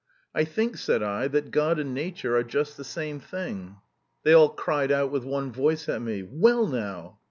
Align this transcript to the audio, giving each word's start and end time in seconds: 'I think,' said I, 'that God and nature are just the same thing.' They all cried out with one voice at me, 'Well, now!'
'I 0.33 0.45
think,' 0.45 0.77
said 0.77 1.03
I, 1.03 1.27
'that 1.27 1.51
God 1.51 1.77
and 1.77 1.93
nature 1.93 2.35
are 2.35 2.43
just 2.43 2.75
the 2.75 2.83
same 2.83 3.19
thing.' 3.19 3.77
They 4.23 4.33
all 4.33 4.49
cried 4.49 4.91
out 4.91 5.11
with 5.11 5.23
one 5.25 5.51
voice 5.51 5.87
at 5.87 6.01
me, 6.01 6.23
'Well, 6.23 6.65
now!' 6.65 7.19